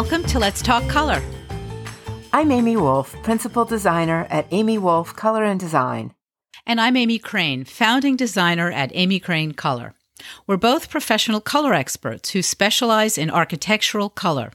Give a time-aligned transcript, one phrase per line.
[0.00, 1.22] Welcome to Let's Talk Color.
[2.32, 6.14] I'm Amy Wolf, Principal Designer at Amy Wolf Color and Design.
[6.66, 9.92] And I'm Amy Crane, Founding Designer at Amy Crane Color.
[10.46, 14.52] We're both professional color experts who specialize in architectural color.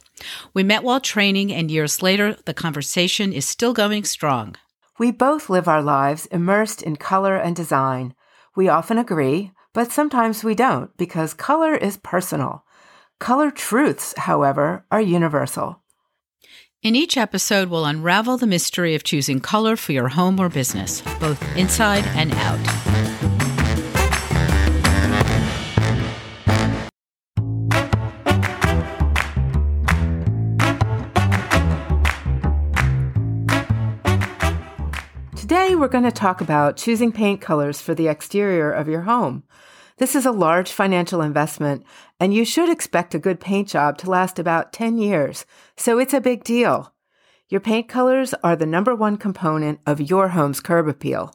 [0.52, 4.56] We met while training, and years later, the conversation is still going strong.
[4.98, 8.16] We both live our lives immersed in color and design.
[8.56, 12.64] We often agree, but sometimes we don't because color is personal.
[13.18, 15.82] Color truths, however, are universal.
[16.82, 21.00] In each episode, we'll unravel the mystery of choosing color for your home or business,
[21.18, 22.60] both inside and out.
[35.36, 39.42] Today, we're going to talk about choosing paint colors for the exterior of your home.
[39.98, 41.82] This is a large financial investment,
[42.20, 46.12] and you should expect a good paint job to last about 10 years, so it's
[46.12, 46.92] a big deal.
[47.48, 51.32] Your paint colors are the number one component of your home's curb appeal.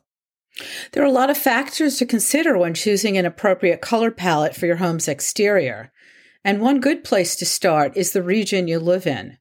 [0.91, 4.67] There are a lot of factors to consider when choosing an appropriate color palette for
[4.67, 5.91] your home's exterior.
[6.43, 9.37] And one good place to start is the region you live in.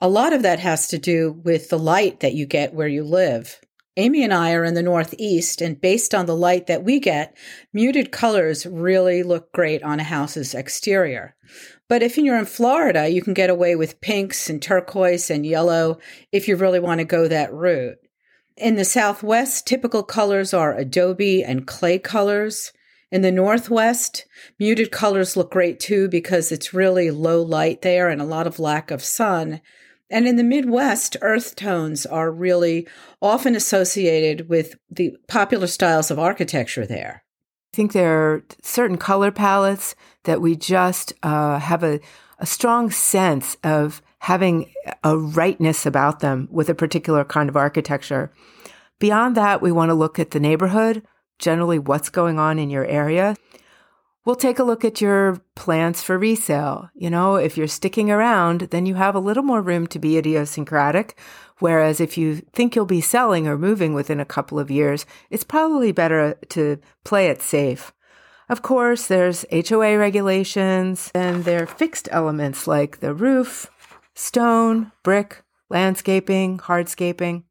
[0.00, 3.04] A lot of that has to do with the light that you get where you
[3.04, 3.60] live.
[3.98, 7.36] Amy and I are in the Northeast, and based on the light that we get,
[7.74, 11.36] muted colors really look great on a house's exterior.
[11.88, 15.98] But if you're in Florida, you can get away with pinks and turquoise and yellow
[16.32, 17.98] if you really want to go that route.
[18.56, 22.72] In the Southwest, typical colors are adobe and clay colors.
[23.10, 24.24] In the Northwest,
[24.58, 28.58] muted colors look great too because it's really low light there and a lot of
[28.58, 29.60] lack of sun.
[30.12, 32.86] And in the Midwest, earth tones are really
[33.22, 37.24] often associated with the popular styles of architecture there.
[37.72, 41.98] I think there are certain color palettes that we just uh, have a,
[42.38, 44.70] a strong sense of having
[45.02, 48.30] a rightness about them with a particular kind of architecture.
[49.00, 51.02] Beyond that, we want to look at the neighborhood,
[51.38, 53.34] generally what's going on in your area.
[54.24, 56.90] We'll take a look at your plans for resale.
[56.94, 60.16] You know, if you're sticking around, then you have a little more room to be
[60.16, 61.18] idiosyncratic.
[61.58, 65.42] Whereas if you think you'll be selling or moving within a couple of years, it's
[65.44, 67.92] probably better to play it safe.
[68.48, 73.70] Of course, there's HOA regulations and there are fixed elements like the roof,
[74.14, 77.42] stone, brick, landscaping, hardscaping.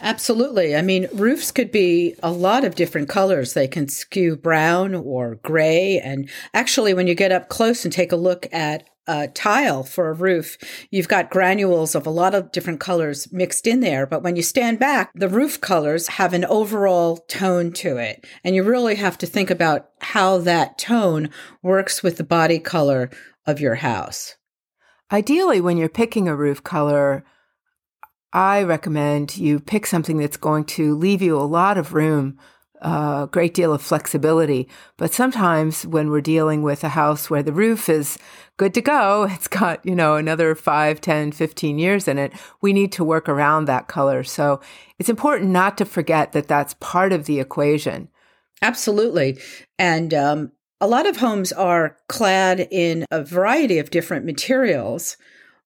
[0.00, 0.76] Absolutely.
[0.76, 3.54] I mean, roofs could be a lot of different colors.
[3.54, 5.98] They can skew brown or gray.
[5.98, 10.08] And actually, when you get up close and take a look at a tile for
[10.08, 10.56] a roof,
[10.90, 14.06] you've got granules of a lot of different colors mixed in there.
[14.06, 18.24] But when you stand back, the roof colors have an overall tone to it.
[18.44, 21.30] And you really have to think about how that tone
[21.62, 23.10] works with the body color
[23.46, 24.36] of your house.
[25.10, 27.24] Ideally, when you're picking a roof color,
[28.32, 32.38] I recommend you pick something that's going to leave you a lot of room,
[32.80, 34.68] a great deal of flexibility.
[34.96, 38.18] But sometimes when we're dealing with a house where the roof is
[38.58, 42.72] good to go, it's got, you know, another 5, 10, 15 years in it, we
[42.72, 44.22] need to work around that color.
[44.22, 44.60] So
[44.98, 48.08] it's important not to forget that that's part of the equation.
[48.60, 49.38] Absolutely.
[49.78, 55.16] And um, a lot of homes are clad in a variety of different materials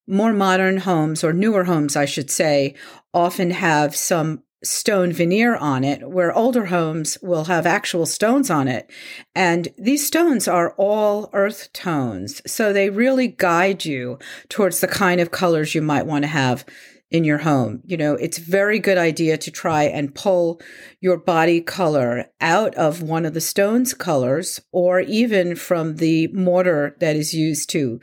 [0.06, 2.74] more modern homes or newer homes, I should say,
[3.14, 8.68] often have some stone veneer on it, where older homes will have actual stones on
[8.68, 8.90] it.
[9.34, 12.40] And these stones are all earth tones.
[12.46, 14.18] So they really guide you
[14.48, 16.64] towards the kind of colors you might want to have
[17.10, 17.82] in your home.
[17.84, 20.60] You know, it's very good idea to try and pull
[21.00, 26.96] your body color out of one of the stone's colors or even from the mortar
[27.00, 28.00] that is used to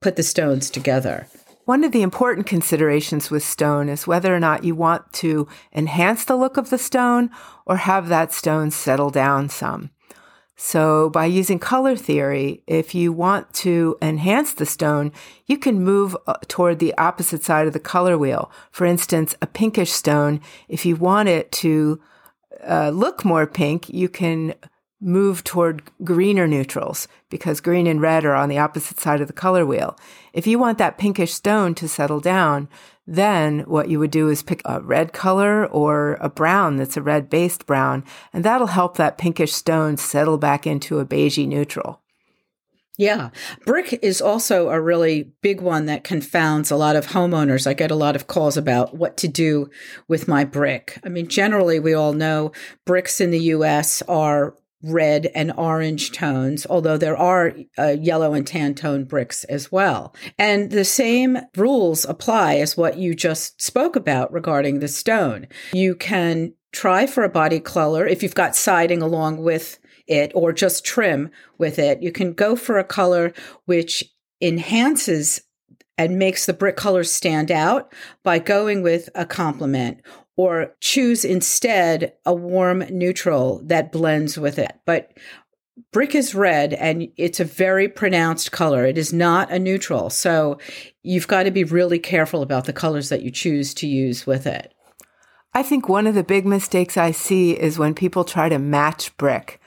[0.00, 1.26] put the stones together.
[1.64, 6.24] One of the important considerations with stone is whether or not you want to enhance
[6.24, 7.30] the look of the stone
[7.66, 9.90] or have that stone settle down some.
[10.56, 15.12] So, by using color theory, if you want to enhance the stone,
[15.46, 18.50] you can move uh, toward the opposite side of the color wheel.
[18.70, 22.00] For instance, a pinkish stone, if you want it to
[22.66, 24.54] uh, look more pink, you can
[25.02, 29.32] move toward greener neutrals because green and red are on the opposite side of the
[29.32, 29.98] color wheel.
[30.32, 32.68] If you want that pinkish stone to settle down,
[33.06, 37.02] then what you would do is pick a red color or a brown that's a
[37.02, 42.00] red based brown, and that'll help that pinkish stone settle back into a beigey neutral.
[42.98, 43.30] Yeah.
[43.64, 47.66] Brick is also a really big one that confounds a lot of homeowners.
[47.66, 49.70] I get a lot of calls about what to do
[50.08, 50.98] with my brick.
[51.02, 52.52] I mean, generally, we all know
[52.84, 58.46] bricks in the US are red and orange tones, although there are uh, yellow and
[58.46, 60.14] tan tone bricks as well.
[60.38, 65.46] And the same rules apply as what you just spoke about regarding the stone.
[65.72, 70.52] You can try for a body color if you've got siding along with it or
[70.52, 72.02] just trim with it.
[72.02, 73.32] You can go for a color
[73.66, 74.04] which
[74.40, 75.42] enhances
[75.98, 77.92] and makes the brick color stand out
[78.24, 80.00] by going with a complement
[80.36, 84.72] or choose instead a warm neutral that blends with it.
[84.86, 85.12] But
[85.92, 88.86] brick is red and it's a very pronounced color.
[88.86, 90.10] It is not a neutral.
[90.10, 90.58] So
[91.02, 94.46] you've got to be really careful about the colors that you choose to use with
[94.46, 94.74] it.
[95.54, 99.14] I think one of the big mistakes I see is when people try to match
[99.18, 99.60] brick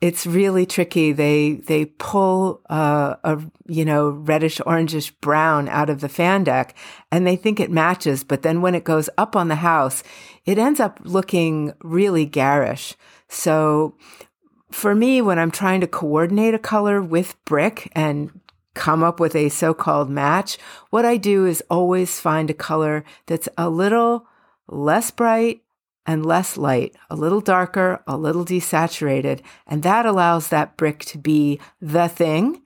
[0.00, 1.12] it's really tricky.
[1.12, 6.76] They they pull uh, a you know reddish orangish brown out of the fan deck,
[7.10, 8.22] and they think it matches.
[8.22, 10.02] But then when it goes up on the house,
[10.44, 12.94] it ends up looking really garish.
[13.28, 13.96] So
[14.70, 18.40] for me, when I'm trying to coordinate a color with brick and
[18.74, 20.58] come up with a so-called match,
[20.90, 24.26] what I do is always find a color that's a little
[24.68, 25.62] less bright
[26.06, 29.40] and less light, a little darker, a little desaturated.
[29.66, 32.62] And that allows that brick to be the thing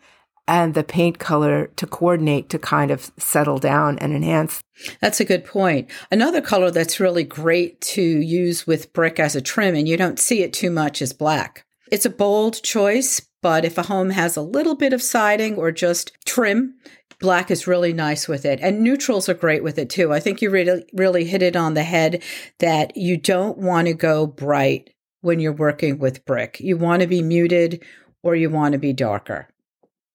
[0.47, 4.61] and the paint color to coordinate to kind of settle down and enhance.
[5.01, 5.89] That's a good point.
[6.11, 10.19] Another color that's really great to use with brick as a trim, and you don't
[10.19, 11.65] see it too much, is black.
[11.93, 15.71] It's a bold choice, but if a home has a little bit of siding or
[15.71, 16.75] just trim,
[17.21, 18.59] black is really nice with it.
[18.61, 20.13] And neutrals are great with it too.
[20.13, 22.23] I think you really really hit it on the head
[22.59, 24.91] that you don't want to go bright
[25.21, 26.59] when you're working with brick.
[26.61, 27.85] You want to be muted
[28.23, 29.49] or you want to be darker.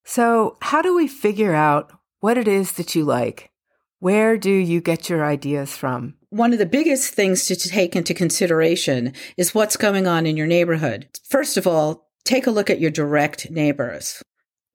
[0.04, 3.52] So how do we figure out what it is that you like?
[4.00, 6.16] Where do you get your ideas from?
[6.30, 10.48] One of the biggest things to take into consideration is what's going on in your
[10.48, 11.08] neighborhood.
[11.28, 14.22] First of all, take a look at your direct neighbors.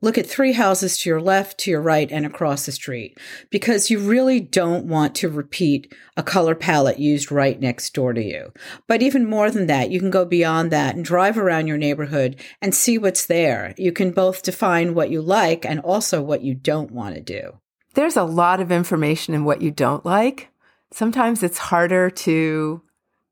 [0.02, 3.19] Look at three houses to your left, to your right, and across the street
[3.50, 8.23] because you really don't want to repeat a color palette used right next door to
[8.23, 8.52] you.
[8.87, 12.41] But even more than that, you can go beyond that and drive around your neighborhood
[12.62, 13.75] and see what's there.
[13.76, 17.58] You can both define what you like and also what you don't want to do.
[17.94, 20.49] There's a lot of information in what you don't like.
[20.93, 22.82] Sometimes it's harder to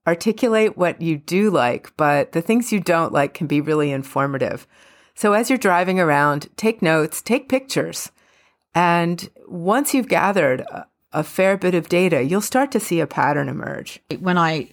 [0.07, 4.67] articulate what you do like, but the things you don't like can be really informative.
[5.19, 8.13] So as you're driving around, take notes, take pictures.
[8.73, 10.65] And once you've gathered
[11.13, 13.99] a, fair bit of data, you'll start to see a pattern emerge.
[14.21, 14.69] When I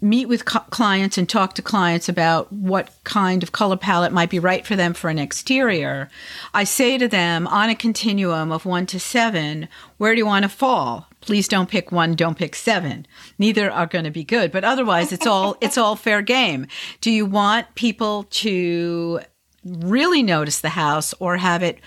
[0.00, 4.30] meet with co- clients and talk to clients about what kind of color palette might
[4.30, 6.10] be right for them for an exterior,
[6.54, 9.66] I say to them on a continuum of one to seven,
[9.96, 11.08] where do you want to fall?
[11.20, 13.04] Please don't pick one, don't pick seven.
[13.36, 16.68] Neither are going to be good, but otherwise it's all, it's all fair game.
[17.00, 19.22] Do you want people to
[19.66, 21.80] really notice the house or have it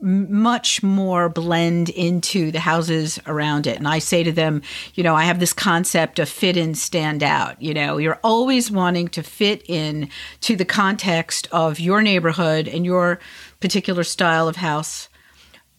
[0.00, 3.76] much more blend into the houses around it.
[3.76, 4.62] And I say to them,
[4.94, 7.60] you know, I have this concept of fit in, stand out.
[7.62, 10.08] You know, you're always wanting to fit in
[10.40, 13.20] to the context of your neighborhood and your
[13.60, 15.08] particular style of house.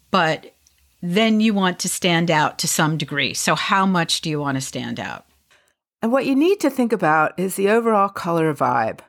[0.09, 0.55] But
[1.01, 3.33] then you want to stand out to some degree.
[3.33, 5.25] So, how much do you want to stand out?
[6.01, 9.01] And what you need to think about is the overall color vibe.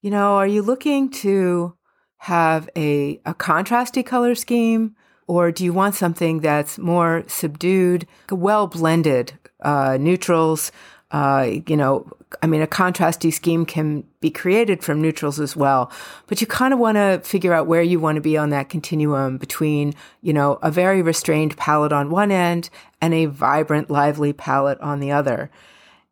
[0.00, 1.77] You know, are you looking to
[2.18, 4.94] have a, a contrasty color scheme?
[5.26, 10.72] Or do you want something that's more subdued, well blended, uh, neutrals?
[11.10, 12.10] Uh, you know,
[12.42, 15.90] I mean, a contrasty scheme can be created from neutrals as well,
[16.26, 18.68] but you kind of want to figure out where you want to be on that
[18.68, 22.68] continuum between, you know, a very restrained palette on one end
[23.00, 25.50] and a vibrant, lively palette on the other.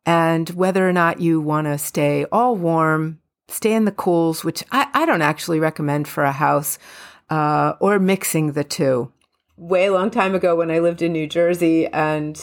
[0.05, 4.63] And whether or not you want to stay all warm, stay in the cools, which
[4.71, 6.77] I, I don't actually recommend for a house,
[7.29, 9.11] uh, or mixing the two.
[9.55, 12.39] Way long time ago when I lived in New Jersey and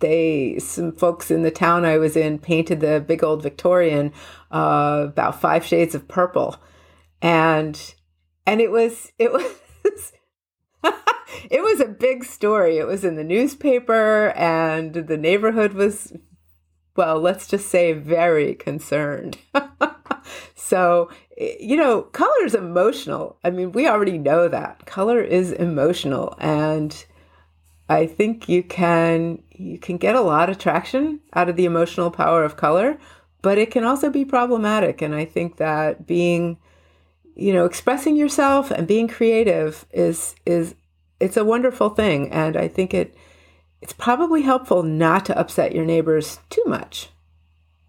[0.00, 4.12] they some folks in the town I was in painted the big old Victorian
[4.50, 6.56] uh, about five shades of purple.
[7.22, 7.94] And
[8.44, 10.12] and it was it was
[11.48, 12.78] it was a big story.
[12.78, 16.12] It was in the newspaper and the neighborhood was
[16.96, 19.38] well, let's just say very concerned.
[20.54, 23.38] so, you know, color is emotional.
[23.44, 24.86] I mean, we already know that.
[24.86, 27.04] Color is emotional and
[27.88, 32.10] I think you can you can get a lot of traction out of the emotional
[32.10, 32.98] power of color,
[33.42, 36.58] but it can also be problematic and I think that being
[37.38, 40.74] you know, expressing yourself and being creative is is
[41.20, 43.14] it's a wonderful thing and I think it
[43.80, 47.10] it's probably helpful not to upset your neighbors too much.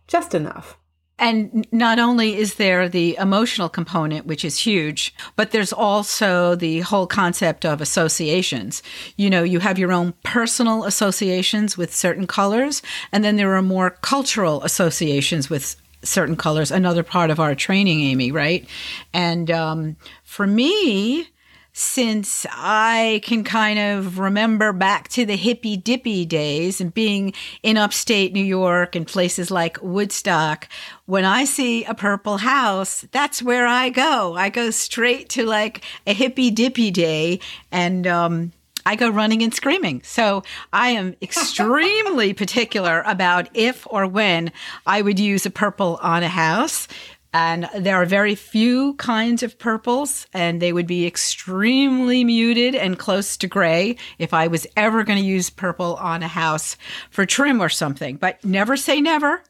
[0.08, 0.78] Just enough.
[1.20, 6.80] And not only is there the emotional component, which is huge, but there's also the
[6.80, 8.82] whole concept of associations.
[9.18, 13.62] You know, you have your own personal associations with certain colors, and then there are
[13.62, 16.72] more cultural associations with certain colors.
[16.72, 18.66] Another part of our training, Amy, right?
[19.14, 21.28] And um, for me,
[21.74, 27.34] since I can kind of remember back to the hippy dippy days and being
[27.64, 30.68] in upstate New York and places like Woodstock,
[31.06, 34.36] when I see a purple house, that's where I go.
[34.36, 37.40] I go straight to like a hippy dippy day
[37.72, 38.52] and, um,
[38.86, 40.02] I go running and screaming.
[40.04, 40.42] So
[40.74, 44.52] I am extremely particular about if or when
[44.86, 46.88] I would use a purple on a house.
[47.32, 52.98] And there are very few kinds of purples, and they would be extremely muted and
[52.98, 56.76] close to gray if I was ever going to use purple on a house
[57.12, 58.16] for trim or something.
[58.16, 59.44] But never say never.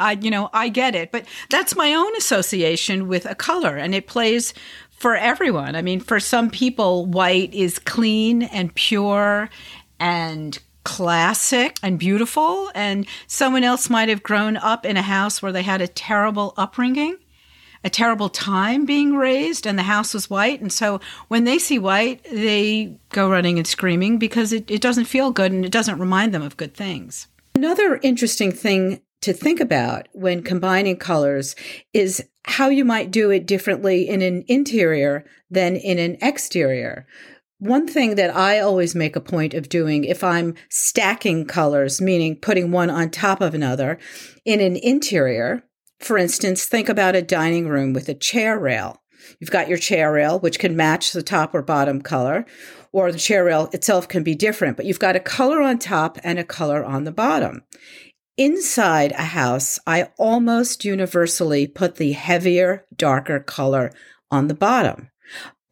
[0.00, 3.94] I, you know, I get it, but that's my own association with a color, and
[3.94, 4.52] it plays
[4.90, 5.76] for everyone.
[5.76, 9.48] I mean, for some people, white is clean and pure
[10.00, 15.52] and classic and beautiful, and someone else might have grown up in a house where
[15.52, 17.16] they had a terrible upbringing,
[17.84, 20.60] a terrible time being raised, and the house was white.
[20.60, 25.06] And so when they see white, they go running and screaming because it, it doesn't
[25.06, 27.26] feel good and it doesn't remind them of good things.
[27.54, 31.54] Another interesting thing to think about when combining colors
[31.92, 37.06] is how you might do it differently in an interior than in an exterior.
[37.62, 42.34] One thing that I always make a point of doing if I'm stacking colors, meaning
[42.34, 44.00] putting one on top of another
[44.44, 45.62] in an interior,
[46.00, 49.00] for instance, think about a dining room with a chair rail.
[49.38, 52.46] You've got your chair rail, which can match the top or bottom color,
[52.90, 56.18] or the chair rail itself can be different, but you've got a color on top
[56.24, 57.62] and a color on the bottom.
[58.36, 63.92] Inside a house, I almost universally put the heavier, darker color
[64.32, 65.11] on the bottom.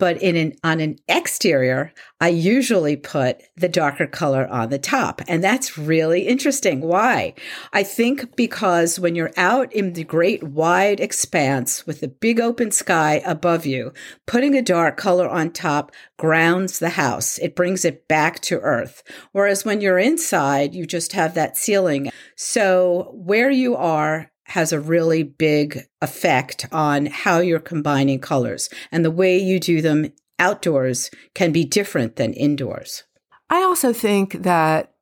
[0.01, 1.93] But in an, on an exterior,
[2.23, 5.21] I usually put the darker color on the top.
[5.29, 6.81] And that's really interesting.
[6.81, 7.35] Why?
[7.75, 12.71] I think because when you're out in the great wide expanse with the big open
[12.71, 13.93] sky above you,
[14.27, 17.39] putting a dark color on top grounds the house.
[17.39, 19.03] It brings it back to earth.
[19.33, 22.11] Whereas when you're inside, you just have that ceiling.
[22.37, 29.05] So where you are has a really big effect on how you're combining colors and
[29.05, 33.05] the way you do them outdoors can be different than indoors.
[33.49, 34.93] I also think that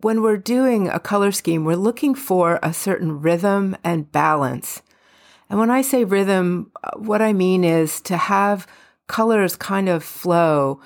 [0.00, 4.82] when we're doing a color scheme, we're looking for a certain rhythm and balance.
[5.50, 8.66] And when I say rhythm, what I mean is to have
[9.08, 10.80] colors kind of flow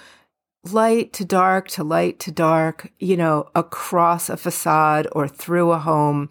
[0.64, 5.78] light to dark to light to dark, you know, across a facade or through a
[5.78, 6.30] home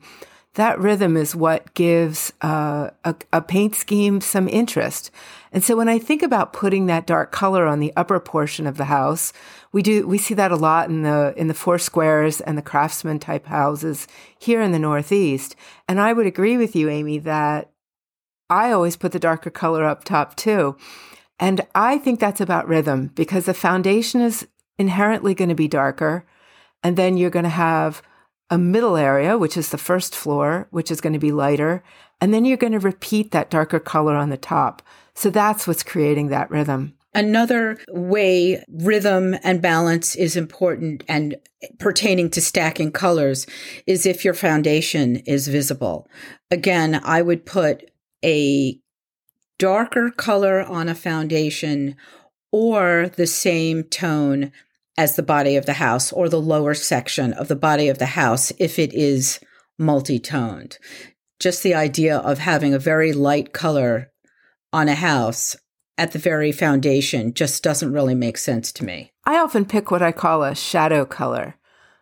[0.55, 5.10] that rhythm is what gives uh, a, a, paint scheme some interest.
[5.53, 8.75] And so when I think about putting that dark color on the upper portion of
[8.75, 9.31] the house,
[9.72, 12.62] we do we see that a lot in the in the four squares and the
[12.62, 15.55] craftsman type houses here in the Northeast.
[15.88, 17.72] And I would agree with you, Amy, that
[18.50, 20.75] I always put the darker color up top too.
[21.39, 26.25] And I think that's about rhythm because the foundation is inherently going to be darker.
[26.84, 28.01] And then you're going to have
[28.51, 31.84] a middle area, which is the first floor, which is going to be lighter.
[32.20, 34.84] And then you're going to repeat that darker color on the top.
[35.15, 36.93] So that's what's creating that rhythm.
[37.13, 41.36] Another way rhythm and balance is important and
[41.79, 43.48] pertaining to stacking colors
[43.88, 46.08] is if your foundation is visible.
[46.51, 47.89] Again, I would put
[48.24, 48.79] a
[49.60, 51.96] darker color on a foundation
[52.51, 54.51] or the same tone
[55.01, 58.05] as the body of the house or the lower section of the body of the
[58.05, 59.39] house if it is
[59.79, 60.77] multi-toned.
[61.39, 64.12] Just the idea of having a very light color
[64.72, 65.55] on a house
[65.98, 69.12] at the very foundation just doesn't really make sense to me.
[69.25, 71.55] I often pick what I call a shadow color,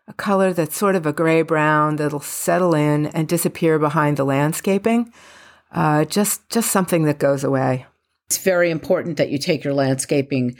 [0.05, 4.25] a color that's sort of a gray brown that'll settle in and disappear behind the
[4.25, 5.13] landscaping.
[5.71, 7.85] Uh, just just something that goes away.
[8.27, 10.57] It's very important that you take your landscaping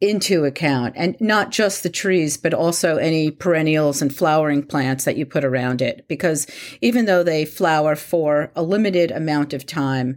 [0.00, 5.16] into account and not just the trees, but also any perennials and flowering plants that
[5.16, 6.06] you put around it.
[6.06, 6.46] Because
[6.80, 10.16] even though they flower for a limited amount of time,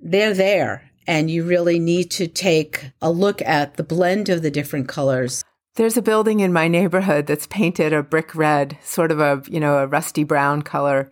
[0.00, 4.50] they're there and you really need to take a look at the blend of the
[4.50, 5.44] different colors.
[5.74, 9.58] There's a building in my neighborhood that's painted a brick red, sort of a, you
[9.58, 11.10] know, a rusty brown color.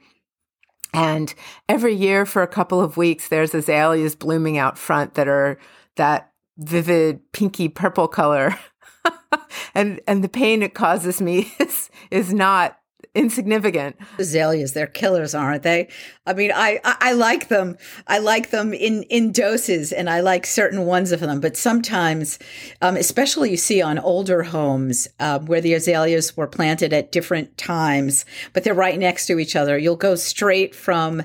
[0.93, 1.35] And
[1.69, 5.59] every year for a couple of weeks, there's azaleas blooming out front that are
[5.97, 6.30] that
[6.61, 8.57] vivid pinky purple color.
[9.75, 12.77] and and the pain it causes me is is not
[13.15, 13.97] insignificant.
[14.19, 15.89] Azaleas, they're killers, aren't they?
[16.27, 17.77] I mean, I, I, I like them.
[18.07, 21.41] I like them in in doses, and I like certain ones of them.
[21.41, 22.39] But sometimes,
[22.83, 27.57] um, especially you see on older homes uh, where the azaleas were planted at different
[27.59, 29.79] times, but they're right next to each other.
[29.79, 31.23] You'll go straight from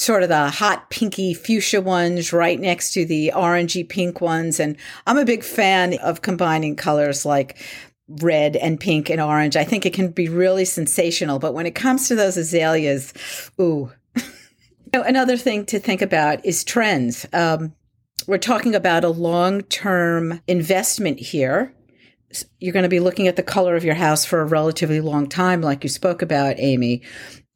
[0.00, 4.58] sort of the hot pinky fuchsia ones right next to the orangey pink ones.
[4.58, 7.58] And I'm a big fan of combining colors like
[8.08, 9.56] red and pink and orange.
[9.56, 11.38] I think it can be really sensational.
[11.38, 13.12] But when it comes to those azaleas,
[13.60, 13.92] ooh.
[14.94, 17.26] Another thing to think about is trends.
[17.34, 17.74] Um,
[18.26, 21.74] we're talking about a long term investment here.
[22.58, 25.28] You're going to be looking at the color of your house for a relatively long
[25.28, 27.02] time, like you spoke about, Amy.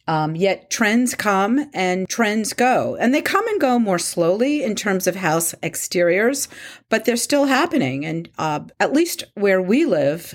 [0.07, 4.75] Um, yet trends come and trends go, and they come and go more slowly in
[4.75, 6.49] terms of house exteriors,
[6.91, 8.05] but they're still happening.
[8.05, 10.35] And uh, at least where we live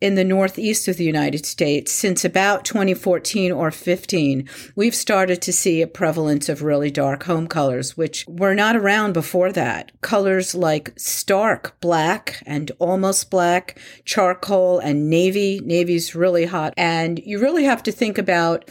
[0.00, 5.52] in the northeast of the United States, since about 2014 or 15, we've started to
[5.52, 9.92] see a prevalence of really dark home colors, which were not around before that.
[10.00, 15.60] Colors like stark black and almost black, charcoal and navy.
[15.62, 16.72] Navy's really hot.
[16.78, 18.70] And you really have to think about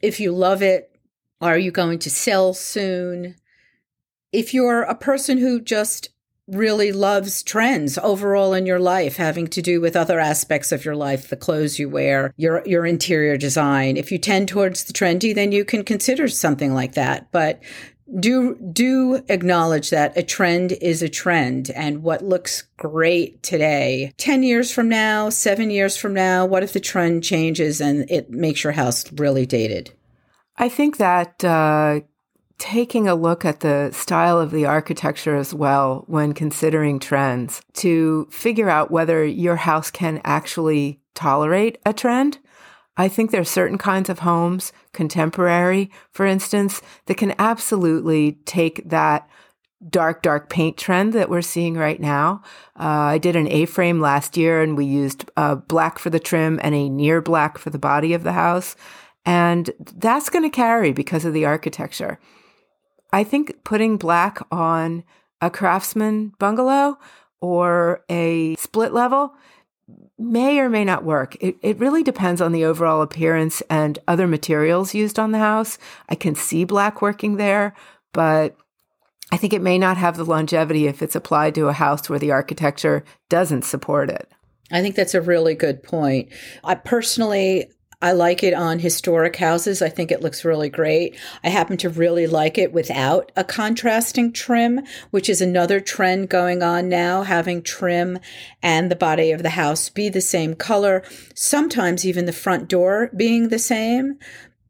[0.00, 0.96] if you love it,
[1.40, 3.36] are you going to sell soon?
[4.32, 6.10] If you're a person who just
[6.48, 10.96] really loves trends overall in your life having to do with other aspects of your
[10.96, 15.34] life the clothes you wear your your interior design if you tend towards the trendy
[15.34, 17.62] then you can consider something like that but
[18.20, 24.42] do do acknowledge that a trend is a trend and what looks great today 10
[24.42, 28.64] years from now 7 years from now what if the trend changes and it makes
[28.64, 29.92] your house really dated?
[30.56, 32.00] I think that uh,
[32.58, 38.26] taking a look at the style of the architecture as well when considering trends to
[38.30, 42.38] figure out whether your house can actually tolerate a trend
[42.98, 48.86] I think there are certain kinds of homes, contemporary, for instance, that can absolutely take
[48.88, 49.28] that
[49.88, 52.42] dark, dark paint trend that we're seeing right now.
[52.78, 56.18] Uh, I did an A frame last year and we used uh, black for the
[56.18, 58.74] trim and a near black for the body of the house.
[59.24, 62.18] And that's going to carry because of the architecture.
[63.12, 65.04] I think putting black on
[65.40, 66.98] a craftsman bungalow
[67.40, 69.34] or a split level
[70.18, 71.36] may or may not work.
[71.40, 75.78] It, it really depends on the overall appearance and other materials used on the house.
[76.08, 77.74] I can see black working there,
[78.12, 78.56] but
[79.30, 82.18] I think it may not have the longevity if it's applied to a house where
[82.18, 84.28] the architecture doesn't support it.
[84.72, 86.30] I think that's a really good point.
[86.64, 89.82] I personally, I like it on historic houses.
[89.82, 91.16] I think it looks really great.
[91.42, 96.62] I happen to really like it without a contrasting trim, which is another trend going
[96.62, 98.20] on now, having trim
[98.62, 101.02] and the body of the house be the same color.
[101.34, 104.18] Sometimes even the front door being the same.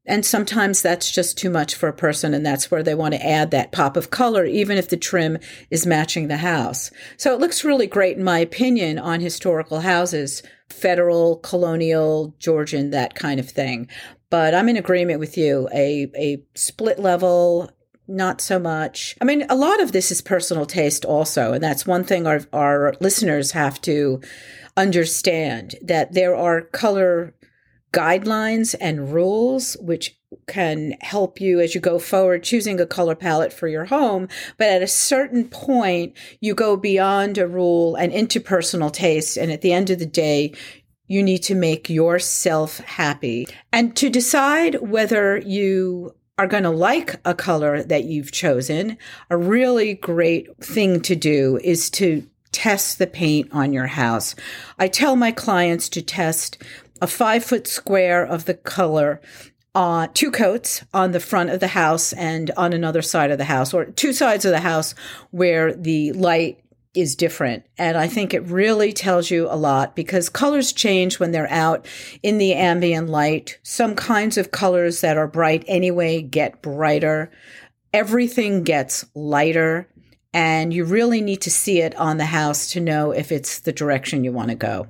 [0.07, 3.27] And sometimes that's just too much for a person, and that's where they want to
[3.27, 5.37] add that pop of color, even if the trim
[5.71, 6.91] is matching the house.
[7.19, 13.15] So it looks really great, in my opinion, on historical houses federal, colonial, Georgian, that
[13.15, 13.89] kind of thing.
[14.31, 15.69] But I'm in agreement with you.
[15.73, 17.71] A a split level,
[18.07, 19.17] not so much.
[19.21, 22.41] I mean, a lot of this is personal taste also, and that's one thing our
[22.53, 24.21] our listeners have to
[24.77, 27.35] understand that there are color
[27.93, 33.53] guidelines and rules which can help you as you go forward choosing a color palette
[33.53, 34.29] for your home.
[34.57, 39.37] But at a certain point, you go beyond a rule and into personal taste.
[39.37, 40.53] And at the end of the day,
[41.07, 43.47] you need to make yourself happy.
[43.73, 48.97] And to decide whether you are going to like a color that you've chosen,
[49.31, 54.35] a really great thing to do is to test the paint on your house.
[54.79, 56.63] I tell my clients to test
[57.01, 59.21] a five foot square of the color
[59.75, 63.45] uh, two coats on the front of the house and on another side of the
[63.45, 64.95] house, or two sides of the house
[65.31, 66.61] where the light
[66.95, 67.65] is different.
[67.77, 71.87] And I think it really tells you a lot because colors change when they're out
[72.23, 73.59] in the ambient light.
[73.63, 77.31] Some kinds of colors that are bright anyway get brighter.
[77.93, 79.89] Everything gets lighter.
[80.35, 83.73] And you really need to see it on the house to know if it's the
[83.73, 84.89] direction you want to go.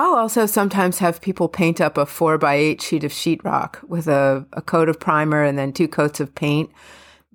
[0.00, 4.08] I'll also sometimes have people paint up a four by eight sheet of sheetrock with
[4.08, 6.70] a, a coat of primer and then two coats of paint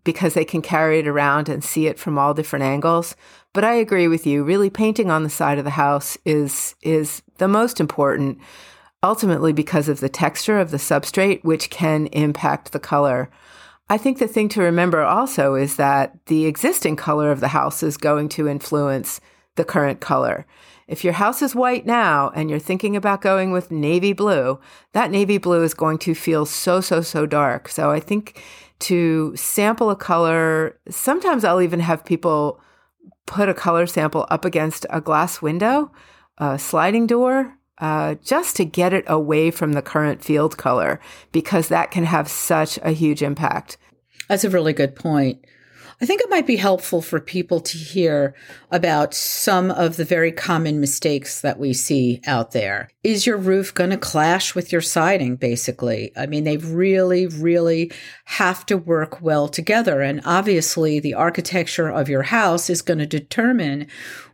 [0.04, 3.16] because they can carry it around and see it from all different angles.
[3.54, 4.44] But I agree with you.
[4.44, 8.40] Really painting on the side of the house is is the most important
[9.04, 13.30] ultimately because of the texture of the substrate which can impact the color.
[13.92, 17.84] I think the thing to remember also is that the existing color of the house
[17.84, 19.22] is going to influence
[19.54, 20.48] the current color.
[20.88, 24.60] If your house is white now and you're thinking about going with navy blue,
[24.94, 27.70] that navy blue is going to feel so, so, so dark.
[27.70, 28.42] So I think
[28.80, 32.62] to sample a color, sometimes I'll even have people
[33.26, 35.92] put a color sample up against a glass window,
[36.38, 41.00] a sliding door, uh, just to get it away from the current field color,
[41.32, 43.78] because that can have such a huge impact.
[44.30, 45.44] That's a really good point.
[46.02, 48.36] I think it might be helpful for people to hear
[48.70, 52.90] about some of the very common mistakes that we see out there.
[53.04, 56.12] Is your roof going to clash with your siding, basically?
[56.18, 57.94] I mean, they really, really
[58.26, 60.02] have to work well together.
[60.02, 63.88] And obviously, the architecture of your house is going to determine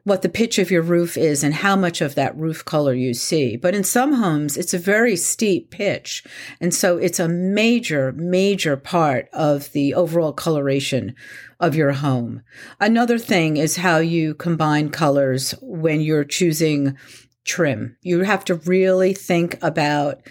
[0.04, 3.13] what the pitch of your roof is and how much of that roof color you
[3.13, 3.56] see.
[3.56, 6.24] But in some homes, it's a very steep pitch.
[6.60, 11.15] And so it's a major, major part of the overall coloration
[11.62, 12.41] of your home.
[12.80, 16.97] Another thing is how you combine colors when you're choosing
[17.45, 17.95] trim.
[18.02, 20.21] You have to really think about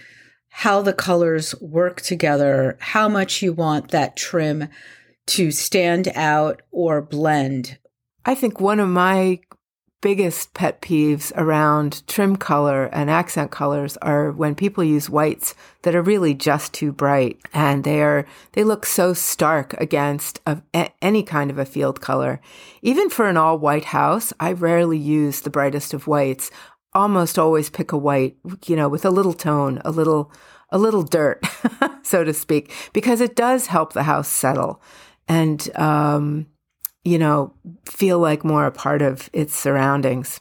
[0.51, 4.69] how the colors work together, how much you want that trim
[5.29, 7.79] to stand out or blend.
[8.25, 9.41] I think one of my
[10.01, 15.95] biggest pet peeves around trim color and accent colors are when people use whites that
[15.95, 20.63] are really just too bright and they are they look so stark against a,
[21.03, 22.41] any kind of a field color.
[22.83, 26.51] Even for an all white house i rarely use the brightest of whites.
[26.95, 28.37] Almost always pick a white
[28.67, 30.33] you know with a little tone a little
[30.71, 31.45] a little dirt
[32.03, 34.81] so to speak because it does help the house settle.
[35.29, 36.47] And um
[37.05, 40.41] you know, feel like more a part of its surroundings.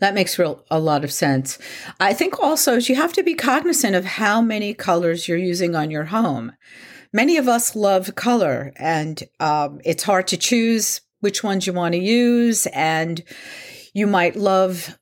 [0.00, 1.58] That makes real a lot of sense.
[2.00, 5.90] I think also you have to be cognizant of how many colors you're using on
[5.90, 6.52] your home.
[7.12, 11.92] Many of us love color, and um, it's hard to choose which ones you want
[11.92, 12.66] to use.
[12.68, 13.22] And
[13.94, 14.98] you might love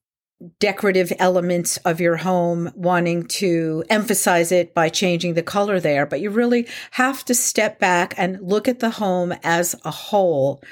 [0.58, 6.06] decorative elements of your home, wanting to emphasize it by changing the color there.
[6.06, 10.62] But you really have to step back and look at the home as a whole.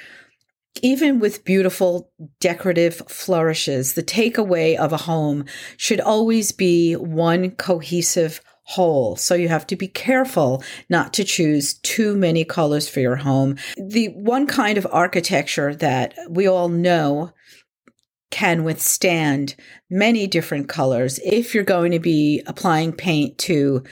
[0.81, 5.45] Even with beautiful decorative flourishes, the takeaway of a home
[5.77, 9.17] should always be one cohesive whole.
[9.17, 13.57] So you have to be careful not to choose too many colors for your home.
[13.77, 17.33] The one kind of architecture that we all know
[18.31, 19.55] can withstand
[19.91, 23.83] many different colors if you're going to be applying paint to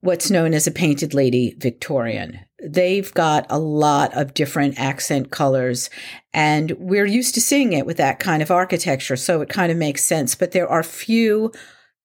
[0.00, 2.40] what's known as a painted lady Victorian.
[2.62, 5.90] They've got a lot of different accent colors
[6.34, 9.16] and we're used to seeing it with that kind of architecture.
[9.16, 11.52] So it kind of makes sense, but there are few,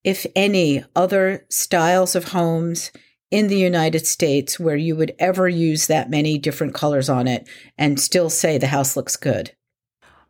[0.04, 2.92] if any, other styles of homes
[3.32, 7.48] in the United States where you would ever use that many different colors on it
[7.78, 9.52] and still say the house looks good.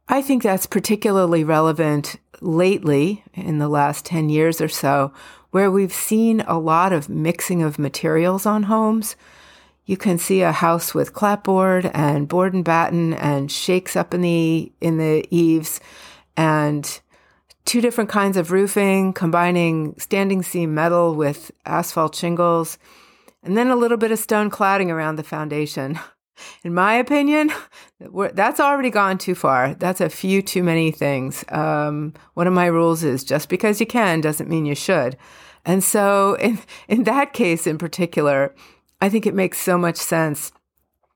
[0.09, 5.11] I think that's particularly relevant lately in the last 10 years or so,
[5.51, 9.17] where we've seen a lot of mixing of materials on homes.
[9.85, 14.21] You can see a house with clapboard and board and batten and shakes up in
[14.21, 15.79] the in the eaves
[16.35, 16.99] and
[17.65, 22.77] two different kinds of roofing combining standing seam metal with asphalt shingles
[23.43, 25.99] and then a little bit of stone cladding around the foundation.
[26.63, 27.51] In my opinion,
[28.33, 29.73] that's already gone too far.
[29.75, 31.43] That's a few too many things.
[31.49, 35.17] Um, one of my rules is just because you can doesn't mean you should.
[35.65, 38.53] And so, in, in that case in particular,
[39.01, 40.51] I think it makes so much sense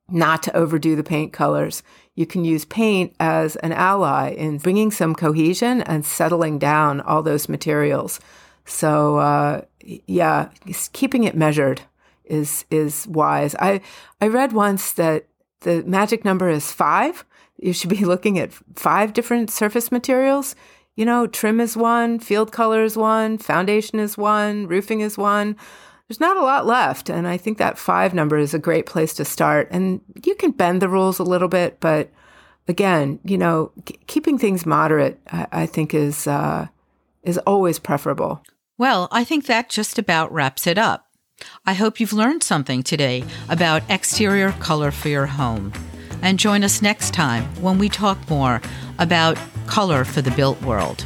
[0.10, 1.84] not to overdo the paint colors.
[2.16, 7.24] You can use paint as an ally in bringing some cohesion and settling down all
[7.24, 8.20] those materials.
[8.66, 10.50] So, uh, yeah,
[10.92, 11.82] keeping it measured
[12.32, 13.54] is is wise.
[13.60, 13.82] I
[14.20, 15.28] I read once that
[15.62, 17.26] the magic number is five.
[17.58, 20.56] You should be looking at five different surface materials.
[20.96, 25.56] You know, trim is one, field color is one, foundation is one, roofing is one.
[26.08, 27.10] There's not a lot left.
[27.10, 29.70] And I think that five number is a great place to start.
[29.72, 32.12] And you can bend the rules a little bit, but
[32.68, 33.72] again, you know,
[34.08, 36.68] keeping things moderate, I, I think is, uh,
[37.24, 38.44] is always preferable.
[38.78, 41.11] Well, I think that just about wraps it up.
[41.66, 45.74] I hope you've learned something today about exterior color for your home.
[46.22, 48.62] And join us next time when we talk more
[49.00, 51.06] about color for the built world.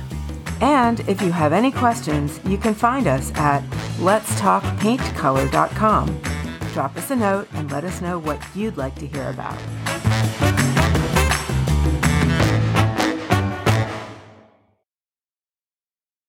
[0.61, 3.61] And if you have any questions, you can find us at
[3.99, 6.21] letstalkpaintcolor.com.
[6.73, 9.55] Drop us a note and let us know what you'd like to hear about.